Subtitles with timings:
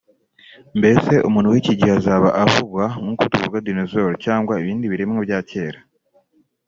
[0.79, 5.79] Mbese umuntu wiki gihe azaba avugwa nk’uko tuvuga Dinosaur cyangwa ibindi biremwa bya kera